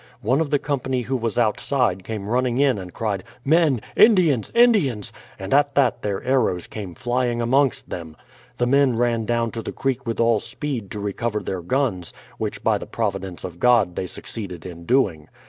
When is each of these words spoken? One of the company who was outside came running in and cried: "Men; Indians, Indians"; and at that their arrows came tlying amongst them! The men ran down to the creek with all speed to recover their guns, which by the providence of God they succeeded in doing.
One 0.21 0.41
of 0.41 0.49
the 0.49 0.57
company 0.57 1.03
who 1.03 1.15
was 1.15 1.37
outside 1.37 2.03
came 2.03 2.27
running 2.27 2.57
in 2.57 2.79
and 2.79 2.91
cried: 2.91 3.23
"Men; 3.45 3.81
Indians, 3.95 4.51
Indians"; 4.55 5.13
and 5.37 5.53
at 5.53 5.75
that 5.75 6.01
their 6.01 6.23
arrows 6.23 6.65
came 6.65 6.95
tlying 6.95 7.39
amongst 7.39 7.91
them! 7.91 8.17
The 8.57 8.65
men 8.65 8.97
ran 8.97 9.25
down 9.25 9.51
to 9.51 9.61
the 9.61 9.71
creek 9.71 10.07
with 10.07 10.19
all 10.19 10.39
speed 10.39 10.89
to 10.89 10.99
recover 10.99 11.41
their 11.41 11.61
guns, 11.61 12.13
which 12.39 12.63
by 12.63 12.79
the 12.79 12.87
providence 12.87 13.43
of 13.43 13.59
God 13.59 13.95
they 13.95 14.07
succeeded 14.07 14.65
in 14.65 14.87
doing. 14.87 15.27